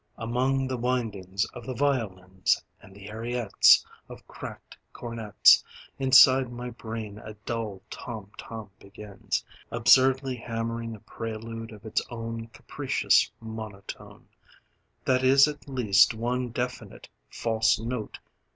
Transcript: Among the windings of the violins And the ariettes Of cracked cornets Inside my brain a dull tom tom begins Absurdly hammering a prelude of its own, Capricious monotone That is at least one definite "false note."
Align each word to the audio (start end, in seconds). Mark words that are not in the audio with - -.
Among 0.17 0.67
the 0.67 0.77
windings 0.79 1.45
of 1.53 1.63
the 1.67 1.75
violins 1.75 2.59
And 2.81 2.95
the 2.95 3.07
ariettes 3.11 3.85
Of 4.09 4.27
cracked 4.27 4.75
cornets 4.93 5.63
Inside 5.99 6.51
my 6.51 6.71
brain 6.71 7.19
a 7.23 7.35
dull 7.45 7.83
tom 7.91 8.31
tom 8.35 8.71
begins 8.79 9.45
Absurdly 9.69 10.37
hammering 10.37 10.95
a 10.95 10.99
prelude 11.01 11.71
of 11.71 11.85
its 11.85 12.01
own, 12.09 12.47
Capricious 12.47 13.29
monotone 13.39 14.27
That 15.05 15.23
is 15.23 15.47
at 15.47 15.69
least 15.69 16.15
one 16.15 16.49
definite 16.49 17.07
"false 17.29 17.77
note." 17.79 18.17